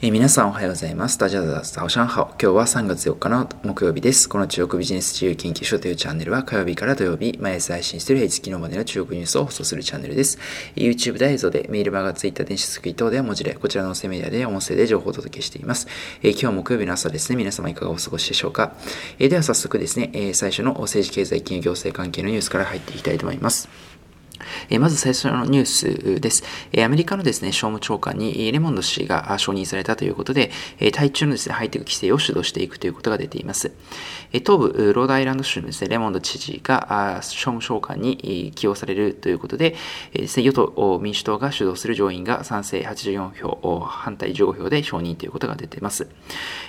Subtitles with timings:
[0.00, 1.18] えー、皆さんおはようございます。
[1.18, 2.28] ダジャダ早上好。
[2.40, 4.28] 今日は3月4日の木曜日です。
[4.28, 10.38] この中国ビジネス自由研究所というチャンネルは火曜日から土曜日、毎朝配信している平日昨日までの中国ニュースを放送するチャンネルです。
[10.76, 15.88] YouTube で映像で、メールマガ、Twitter、電子スクリートでは文字で、こちらの音声メディアで音声で情報をお届けしています。
[16.22, 18.74] えー、今日は木曜日の朝ですね、皆様いかがお過ごしでしょうか。
[19.18, 23.68] えー、では早速ですね、え最初の政治経済金融行政関係のニュースから入っていきたいと思います。
[24.70, 26.44] えまず最初のニュースです。
[26.72, 33.72] えアメリカのですね、商務長官にレモンド氏が承認されたということで、え対中のですね、ハイテク規制を主導していくということが出ています。
[34.32, 39.74] え東部ロードアイランド州のですね、レモンド知事が商務長官に起用されるということで、
[40.12, 46.08] えですね、与党民主党が主導する上院が賛成84票、反対15票で承認ということが出ています。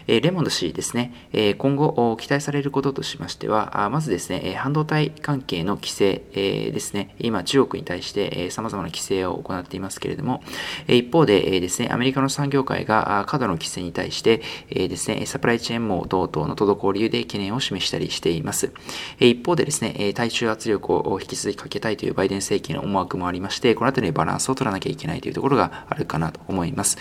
[0.07, 10.41] えレモンド氏ですね、え今後期待されることとしましては、まずですね、半導体関係の規制ですね、今中中国に対してえ様々な規制を行っていますけれども、
[10.87, 18.71] え一方でえですね、アメリカの産業界が過度の規制に対してえですね、サプライチェーンも同等の滞りで懸念を示したりしています。
[19.19, 26.97] え一方でですね、対中圧力を引き続きかけたいというバイデン政権の思惑もありまして、このあたりにバランスを取らなきゃいけないというところがあるかなと思います。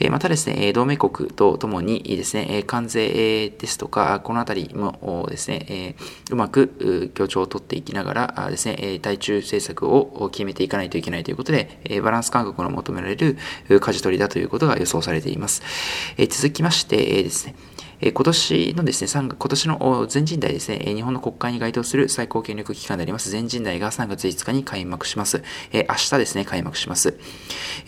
[0.00, 5.94] えまたですね、同盟国とともにですね、関税ですとか、このあたりもですね、
[6.30, 13.36] うまく協調を取っていきながらですね、対中政策をを決めていかないといけないということで、バランス感覚の求められる
[13.80, 15.62] 舵取りだということが予想されています。
[16.28, 17.54] 続きましてですね、
[18.04, 25.44] 今年のですね、今年の全人代ですね、日本の国会に該当する最高権力機関であります全人代が3月5日に開幕します。
[25.72, 27.16] 明日ですね、開幕します。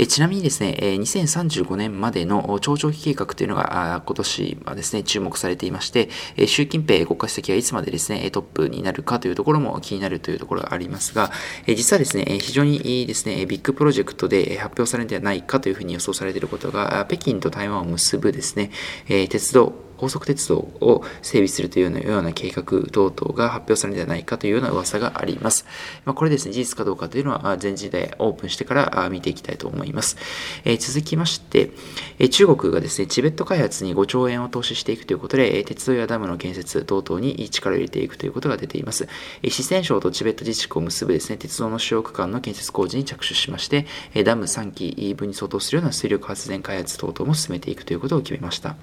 [0.07, 6.09] ちなみにですね、2035年までの超長期計画というのが今年はですね、注目されていまして、
[6.47, 11.33] 習近平国家主席がいつまでですね、トップになるかというところも気になるというところがありますが、
[11.67, 18.71] 実はですね、非常にですね、ビッグプロジェクトで発表されるんではないかというふうに予想されていることが、北京と台湾を結ぶですね、
[19.09, 25.67] 鉄道、高速鉄道を整備するというような計画等々が発表されるのではないかというような噂があります。
[26.05, 30.17] まあ、これですね、事実かどうかというのは全時代オープンしてから見ていきたいと思います。
[30.65, 31.71] えー、続きまして、
[32.19, 39.09] え中国がですね、チベット開発に5兆円を投資していくということで、鉄道やダムの建設等々に力を入れていくということが出ています。
[39.43, 43.87] え四川省とチベット自治区を結ぶですね、鉄道の主要区間の建設工事に着手しまして、
[44.25, 48.77] ダム3基分に相当するような水力発電開発等々も進めていくということを決めました。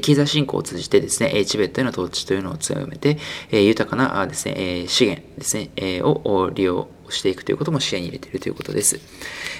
[0.00, 3.18] 経済振興を通じてですね、チベットへの統治というのを強めて、
[3.50, 9.00] 豊かなですね、資源ですね、を利用していくということも視野に入れているということです。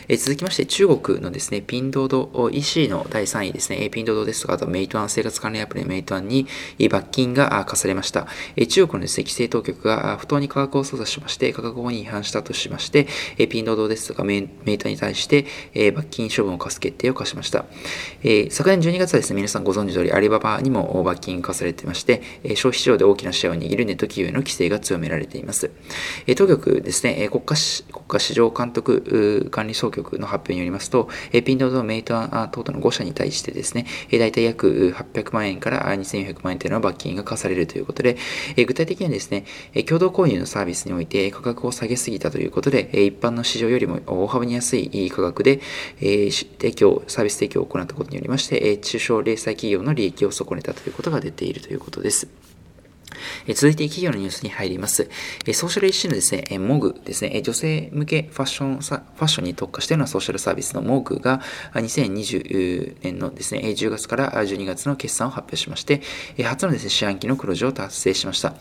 [0.09, 6.47] え続きまして、中国のですね、ピンドード EC の第3位ですね、ピンドードですとか、あとメイトワン生活関連アプリメイトワンに
[6.91, 8.29] 罰金が課されました。
[8.69, 13.07] 中国のですね、規制当局が不当に価格を操作しまして、価格法に違反したとしまして、
[13.49, 15.47] ピンドードですとかメイトワンに対して
[15.93, 17.65] 罰金処分を課す決定を課しました。
[18.51, 22.23] 昨年12月はですね、皆さんご存知通り、アリババにも罰金課されていまして、
[22.55, 25.71] 消費市場で大きなシェアを握るネット企業への規制が強められています。
[26.37, 31.09] 当局ですね、国家国家市場監督管理総局の発表によりますと、
[31.45, 38.17] ピンドとメイトアン等々の5社に対してですね、大体約800万円から2400万円程度のは罰金が課されるということで、
[38.57, 39.45] 具体的にはですね、
[39.87, 45.61] 共同購入のサービスにおいて価格を下げすぎたということで、一般の市場よりも大幅に安い価格で
[45.99, 52.29] 提供、サービス提供を行ったことによりまして、中小零細企業の利益を損ねたということが出ているということです。
[53.49, 55.09] 続いて企業のニュースに入ります。
[55.53, 61.41] ソーシャル EC のですね、モグですね、女性向けファッション、ファッションに特化したようなソーシャルサービスのモグが
[61.75, 66.03] 2020年のですね、10月から12月の決算を発表しまして、
[66.43, 68.55] 初のですね、四半期の黒字を達成しました。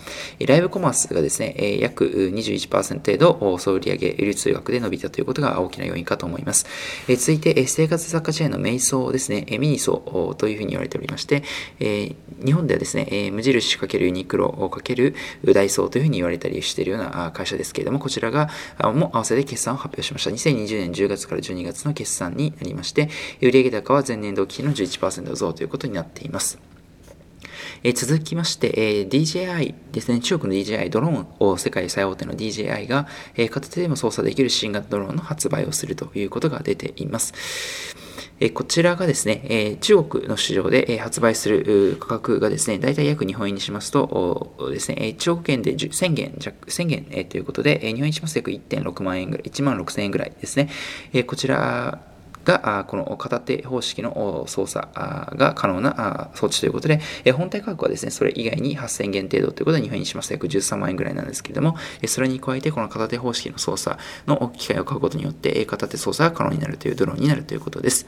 [0.46, 6.66] ライブコマースがですね、約21%程度、総売上流通額で伸びたということが大きな要因かと思います。
[7.08, 11.44] 続いて、生活雑貨チェーンのメイソーですね、ミニソーというふうに言われておりまして、
[11.80, 18.50] 日本ではですね、無印×ユニクロをかけるダイソーというふうに言われたりしているような会社ですけれども、こちらが
[18.94, 20.30] も合わせて決算を発表しました。
[20.30, 23.10] 2020年10月から12月の決算になりまして、
[23.42, 26.60] 売上高は前年同期の11%増ということになっています。
[27.88, 37.36] え続きまして、えー DJI ですね、中国の DJI ドローンを世界最大手の DJI が、え片手でも操作できる新型ドローンの発売をするということが出ています。
[38.40, 50.70] えこちらがですね、え中国の市場で、え発売する価格がですね、大体約日本円にしますとですね、中国圏で1000元弱、1000元、えということで、え日本円にしますと約1.6万円ぐらい、1万6000円ぐらいですね。
[51.14, 52.15] えこちら
[52.46, 57.02] が、この片手方式の操作が可能な装置ということで、
[57.34, 61.76] 本体価格はですね、それ以外に8000元程度ということで、日本円にします約13万円ぐらいなんですけれども、
[62.08, 63.98] それに加えて、この片手方式の操作
[64.28, 68.06] の機械を買うことによって、片手操作が可能になるというドローンになるということです。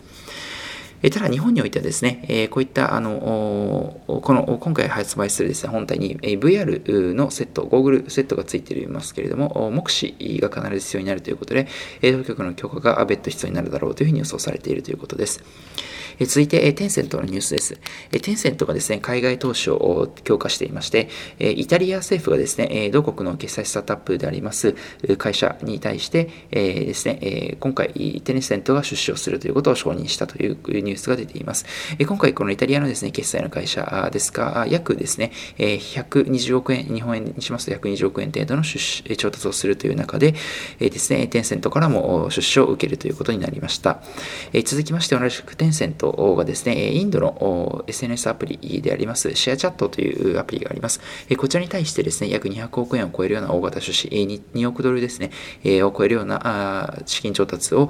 [1.04, 11.68] えただ日本においてはですね、えこういったあのこの今回発売するですね本体にえ VR のセット、ゴーグルセットがついていますけれども、目視が必ず必要になるということで、
[12.02, 15.44] 当局の許可が別途必要になるだろうというふうに予想されているということです。
[16.26, 17.78] 続いて、テンセントのニュースです。
[18.22, 21.10] テンセントがですね、海外投資を強化していまして、
[21.40, 24.76] イタリア政府がですね、同国の決済スタートアップであります
[25.18, 31.66] 会社に対して、ですね、今回、テンセントが出資をするということを承認したというニュニュースが出ています。
[32.00, 40.34] 今回、このイタリアのですね、決済の会社ですが、約ですね、え120億円、日本円にしますと120億円程度の出資調達をするという中で、
[40.80, 44.02] えですね、テンセントからも出資を受けるということになりました。
[44.54, 51.02] え続きまして、同じくテンセントがですね、インドの SNS アプリであります、シェアチャットというアプリがあります。
[51.38, 55.32] こちらに対してですね、約200億円を超えるような大型出資、2億ドルですね、
[55.84, 57.90] を超えるような資金調達を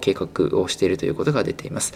[0.00, 1.94] 計画をしているということが出ています。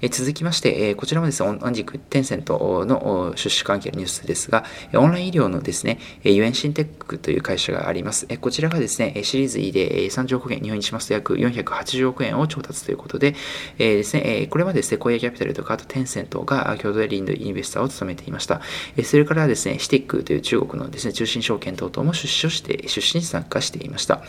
[0.00, 4.64] え続きまして、えこちらもですね、同じくテンセントの出資関係のニュースですが、
[4.94, 8.26] オンライン医療のですね、ユエンシンテックという会社があります。
[8.28, 13.34] えこちらがですね、シリーズ E で30億円、日本にしますと約480億円を調達ということで、
[13.78, 18.60] えですね、これまでですね、コイエキャピタルとか、あとテンセントが共同でリンドインベスターを務めていました。
[18.96, 24.22] えそれからですね、シティックという中国のですね、中心証券等々も出資をして、出資に参加していました。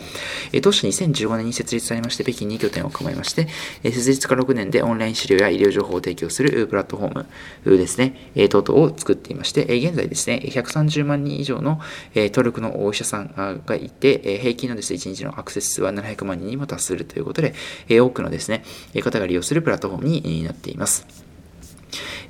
[0.52, 3.48] え当初2015年に設立されまして、北京に拠点を構えまして、
[3.82, 7.26] 設立から6年でオンライン診療や医療情報を提供するプラットフォー
[7.64, 8.14] ムですね、
[8.50, 11.80] 等々を作っていまして、現在ですね、130万人以上の
[12.14, 17.54] 登録のお医者さんがいて、平均のですね、1日のアクセス数は700万人にも達するということで、
[18.00, 18.64] 多くのですね、
[19.02, 21.27] 方が利用するプラットフォームになっています。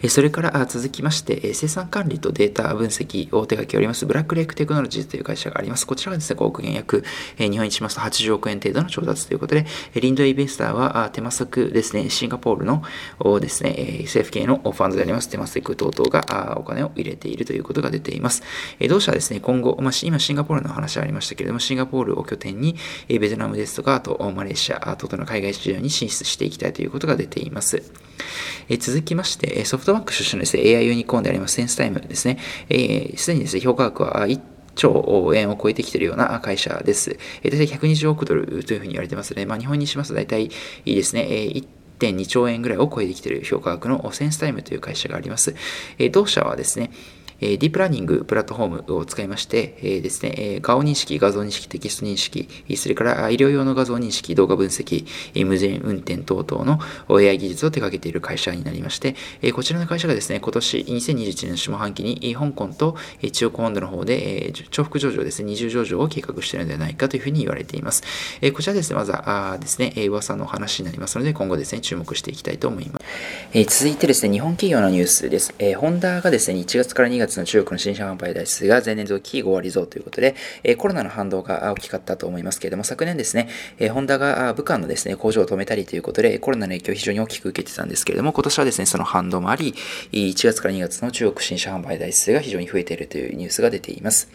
[0.07, 5.87] それから続きまして、生産管理とデータ分析を手掛けおります、ブラックレイクテクノロジーズという会社があります。
[5.87, 7.05] こちらがですね、5億円約、
[7.37, 12.83] 日本円にしますと80億円程度の調達ということで、リンドイベスターは手間クですね、シンガポールの
[13.41, 18.43] ですね、政府系のファンドであります、テマセク等々がお金を入れているということが出ています。
[18.89, 22.77] 同社はですね、今後、まあ、今シンガポールの話ありましたけれども、シンガポールを拠点に、
[23.09, 27.83] ベトナムですとか、あとマレーシア等々の海外市場に進出していきたいということが出ています。
[28.81, 34.39] 続きまして、ソフトトバンク出身のです、ね、AI ユニコーンでありますセンスタイムですね、す、えー、で、にですね、評価額は1
[34.75, 37.19] 兆円を超えてきているような会社です。
[37.43, 40.51] 大体120億ドルというふうに言われてますので、まあ、日本にしますと大体い
[40.85, 41.23] いですね、
[42.01, 45.55] 1.2兆円ぐらいを超えてきている評価額のセンスタイムという会社があります。
[46.13, 46.91] 同社はですね、
[47.41, 55.07] えディープラーニングプラットフォームを使いまして、えですね、え顔認識、画像認識、テキスト認識、それから医療用の画像認識、動画分析、
[55.45, 62.97] 無人運転等々の AI 技術を手掛けている会社になりまして、えこちらの会社がですね、今年2021年の下半期に香港と
[63.33, 68.03] 中国本土の方で、え重複上場ですね、二重上場を計画しているのではないかというふうに言われています。
[68.41, 72.98] えこちらですね、まずはですね、噂の話になりますので、今後ですね、注目していきたいと思います。
[73.55, 75.55] え続いてですね、日本企業のニュースです。
[75.59, 83.49] えホンダがですね、1月から2月の中国の新車販売台数が前年同期5割増ということで、えコロナの反動が大きかったと思いますけれども、昨年ですね、
[83.79, 89.75] えホンダが武漢のですね、工場を止めたりということで、コロナの影響を非常に大きく受けてたんですけれども、今年はですね、その反動もあり、
[90.13, 94.29] 1月から2月の中国新車販売台数が非常に増えているというニュースが出ています。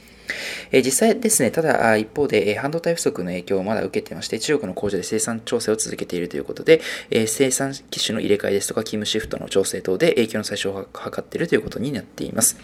[0.72, 6.81] え実際ですね、ただ一方で、え半導体不足の影響をまだ受けてまして、中国の工場で生産調整を続けているということで、
[7.12, 12.58] え生産機種の入れ替えですとか、勤務シフトの調整等で影響の最小を図っているということになっています。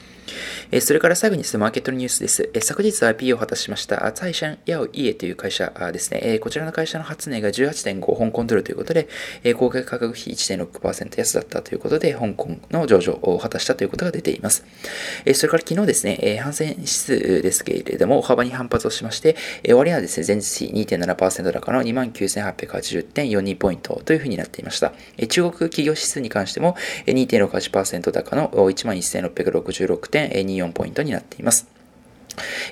[0.72, 2.50] えそれから最後にですね、マーケットのニュースです。
[2.54, 9.08] え昨日 IP を果たしました、ツァイシャン・ヤオ・イエという会社ですね、えこちらの会社の初値が18.5香港ドルということで、
[9.44, 14.66] え合計価格比1.6%安だったということで、香港の上場を果たしたということが出ています。
[15.26, 24.94] えそれから昨日ですね、え反戦指数ですけれども、大幅に反発をしまして、え終値はですね、前日比2.7%高の29,880.42ポイントというふうになっていました。
[25.18, 26.76] え中国企業指数に関しても、
[27.08, 31.68] 2.68%高の11,666.5 1.24ポイントになっています。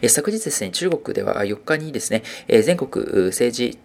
[0.07, 3.77] 昨日ですね、中国では4日にですね、全国政治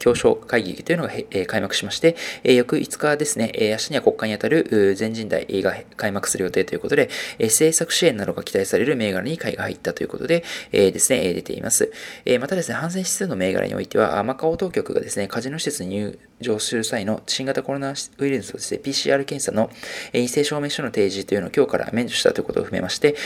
[0.00, 1.12] 協商会議というのが
[1.46, 7.08] 開幕しまして、翌5日ですね、明日には国会にあたる全人代が開幕する予定ということで、
[7.38, 10.42] 政策支援などが期待される銘柄に買いが入ったということで
[10.72, 11.92] ですね、出ています。
[12.40, 19.70] またですね、反戦指数の銘柄においては、マカオ当局がですね、カジノ施設に入場する際の新型コロナウイルスとですね、PCR 検査の
[20.12, 23.16] 陰性証明書の提示というのを今日から免除したということを踏めまして、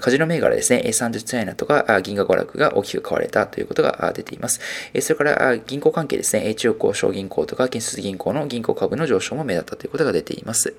[0.00, 4.60] カジノ銘柄ですね、サンドツアイナとか銀河娯楽が大きく買われたということが出ています。
[5.00, 10.74] それから銀行関係ですね、中国小銀行とか建設銀行の銀行株の上昇も目立ったということが出ています。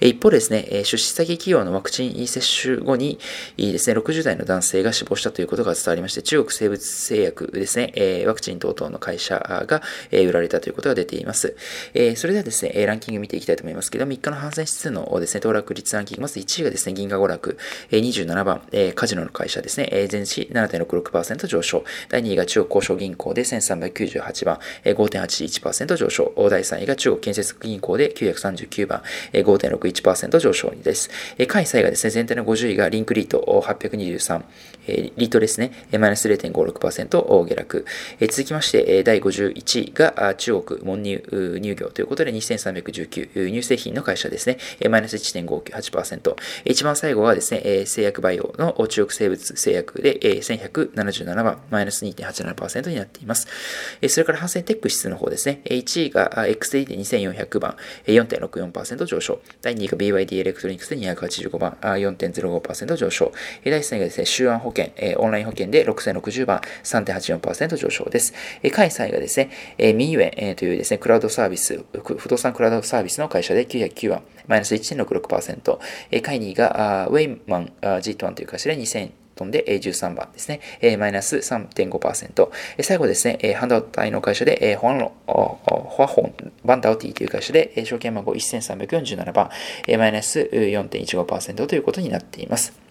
[0.00, 3.18] 一方ですね、出資先企業のワクチン接種後に
[3.56, 11.56] ですね、60代の男性が死亡したということが伝わりまして、中国生物製薬ですね、ワクチン等々の会社が売られたということが出ていますています。
[11.94, 17.58] えー、それではですね、ランキング見ていきたいと思いますけど、3日の反戦指数のですね、騰落率ランキング、まず1位がですね、銀河娯楽、
[17.90, 21.84] えー、27番、えー、カジノの会社ですね、えー、前市7.66%上昇。
[22.08, 26.32] 第2位が中国交渉銀行で1398番、えー、5.81%上昇。
[26.50, 29.02] 第3位が中国建設銀行で939番、
[29.32, 31.10] えー、5.61%上昇です。
[31.38, 34.42] えー、下位3位がですね、全体の50位がリンクリート823、
[34.88, 37.86] えー、リートですね、マイナス0.56%下落。
[38.20, 44.58] えー、続きまして、第51位が中国門入業ということで2319乳製品の会社ですね、
[44.88, 46.36] マイナス1.598%。
[46.64, 53.48] 一番最後はですね、製薬バイオの中国生物製薬で1177番、マイナス2.87%になっています。
[54.08, 59.40] それからハンセンテック指数の方ですね、1位が XD で2400番、4.64%上昇。
[59.62, 63.32] 第2位が BYD エレクトリニクスで285番、4.05%上昇。
[63.64, 68.34] 第3位がですね、周安保険、オンライン保険で6060番、3.84%上昇です。
[68.62, 69.50] 下位3位がですね、
[69.94, 71.84] ミニウェンというですね、ですねクラウドサービス、
[72.18, 75.78] 不動産クラウドサービスの会社で909番、マイナス1.66%。
[76.20, 80.60] 下位2位がウェイマン G1 という会社で2000トンで13番ですね、
[80.96, 82.50] マイナス3.5%。
[82.82, 89.50] 最後ですね、半導体の会社で、ホアの、ホアホン、バンダオティという会社で、証券番号1347番、
[89.98, 92.83] マイナス4.15%ということになっています。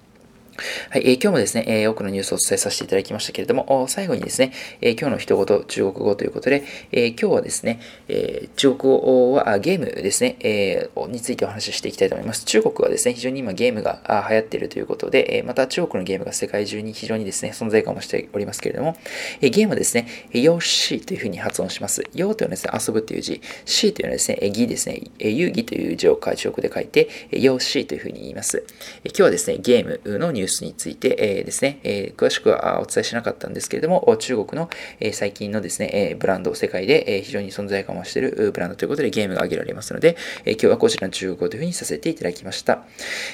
[0.90, 12.46] はい、えー、今日もですね、えー、多くのニュースをお伝えさせていただきましたけれども、最後にですね、えー、今日の一言、中国語ということで、え今日はですね、え中国語はゲームですね、えについてお話ししていきたいと思います。
[12.46, 18.96] 中国はですね、非常に今ゲームが流行っているということで、えまた中国のゲームが世界中に非常にですね、存在感をしておりますけれども、
[19.42, 22.04] えゲームはですね、よしというふうに発音します。
[22.14, 28.64] よというのはですね、遊ぶという字、しというのはですね、ぎですね、遊戯という字を中国で書いて、よしというふうに言います。
[29.06, 34.70] 今日はですね、ゲームのニュースュースについて、えー、ですね、えー、詳しくはお伝えしなかったんですけれども、中国の、
[35.00, 42.84] えー、最近のですね、えブランド、世界で、え非常に存在感をしているブランドということでゲームが挙げられますので、え今日はこちらの中国語というふうにさせていただきました。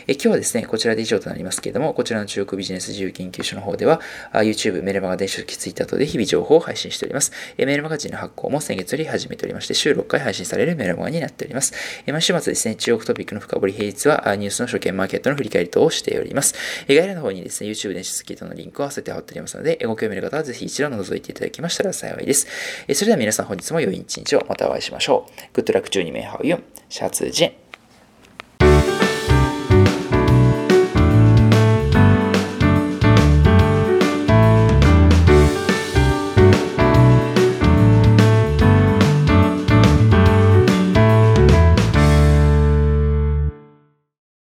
[0.08, 4.02] え今日はですね、こちらで以上となりますけれども、こちらの中国ビジネス自由研究所の方では、
[4.34, 7.32] YouTube、メルマガ電子書籍、Twitter 等で日々情報を配信しております。
[7.58, 11.74] えメールマガジンの発行も先月より始めておりまして、週6回配信されるメルマガになっております。
[12.06, 16.56] え毎週末ですね、中国トピックの深掘り平日はニュースの初見マーケットの振り返り等をしております。
[16.88, 22.48] 概要欄の方にですね、YouTube 電子スキートのリンクを合わせて貼っておりますので、ご興味の方はぜひ一度覗いていただきましたら幸いです。
[22.88, 25.32] えそれでは皆さん本日も良い一日をまたお会いしましょう。
[25.54, 27.69] グッドラック中に名ハウユン、シャツジェン。